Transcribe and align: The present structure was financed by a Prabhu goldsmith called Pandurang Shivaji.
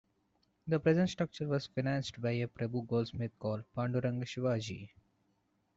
The 0.65 0.79
present 0.79 1.11
structure 1.11 1.47
was 1.47 1.67
financed 1.67 2.19
by 2.19 2.31
a 2.31 2.47
Prabhu 2.47 2.87
goldsmith 2.87 3.37
called 3.37 3.65
Pandurang 3.77 4.23
Shivaji. 4.23 4.89